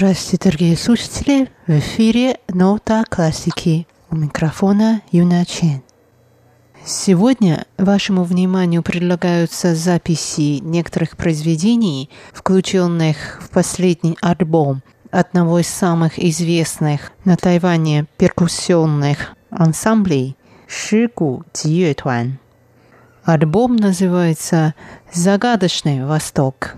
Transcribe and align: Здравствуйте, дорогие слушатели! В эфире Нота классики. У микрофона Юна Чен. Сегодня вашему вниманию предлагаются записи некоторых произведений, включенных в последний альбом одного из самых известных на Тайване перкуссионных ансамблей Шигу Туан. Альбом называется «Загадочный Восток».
Здравствуйте, 0.00 0.48
дорогие 0.48 0.76
слушатели! 0.78 1.50
В 1.66 1.72
эфире 1.72 2.38
Нота 2.48 3.04
классики. 3.06 3.86
У 4.08 4.16
микрофона 4.16 5.02
Юна 5.12 5.44
Чен. 5.44 5.82
Сегодня 6.86 7.66
вашему 7.76 8.24
вниманию 8.24 8.82
предлагаются 8.82 9.74
записи 9.74 10.60
некоторых 10.62 11.18
произведений, 11.18 12.08
включенных 12.32 13.42
в 13.42 13.50
последний 13.50 14.16
альбом 14.22 14.82
одного 15.10 15.58
из 15.58 15.68
самых 15.68 16.18
известных 16.18 17.12
на 17.26 17.36
Тайване 17.36 18.06
перкуссионных 18.16 19.34
ансамблей 19.50 20.34
Шигу 20.66 21.44
Туан. 21.52 22.38
Альбом 23.22 23.76
называется 23.76 24.74
«Загадочный 25.12 26.06
Восток». 26.06 26.76